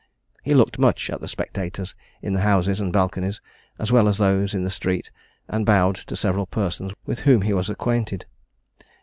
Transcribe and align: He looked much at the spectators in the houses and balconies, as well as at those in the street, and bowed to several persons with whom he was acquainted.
He 0.41 0.55
looked 0.55 0.79
much 0.79 1.11
at 1.11 1.21
the 1.21 1.27
spectators 1.27 1.93
in 2.23 2.33
the 2.33 2.39
houses 2.41 2.79
and 2.81 2.91
balconies, 2.91 3.39
as 3.77 3.91
well 3.91 4.07
as 4.07 4.19
at 4.19 4.23
those 4.25 4.55
in 4.55 4.63
the 4.63 4.71
street, 4.71 5.11
and 5.47 5.63
bowed 5.63 5.93
to 5.97 6.15
several 6.15 6.47
persons 6.47 6.91
with 7.05 7.19
whom 7.19 7.43
he 7.43 7.53
was 7.53 7.69
acquainted. 7.69 8.25